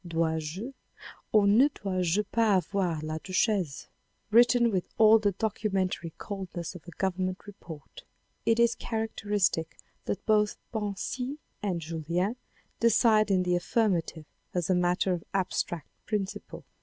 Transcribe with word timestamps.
"Dois 0.07 0.39
je 0.43 0.73
ou 1.31 1.45
ne 1.45 1.67
dois 1.69 2.01
je 2.03 2.23
pas 2.23 2.55
avoir 2.55 3.03
la 3.03 3.19
duchesse?" 3.19 3.87
written 4.31 4.71
with 4.71 4.87
all 4.97 5.19
the 5.19 5.33
documentary 5.33 6.11
coldness 6.17 6.73
of 6.73 6.87
a 6.87 6.91
Government 6.97 7.45
report. 7.45 8.03
It 8.43 8.59
is 8.59 8.73
characteristic 8.73 9.77
that 10.05 10.25
both 10.25 10.57
Bansi 10.73 11.37
and 11.61 11.79
Julien 11.81 12.35
decide 12.79 13.29
in 13.29 13.43
the 13.43 13.55
affirmative 13.55 14.25
as 14.55 14.71
a 14.71 14.73
matter 14.75 15.13
of 15.13 15.23
abstract 15.35 15.87
principle. 16.07 16.65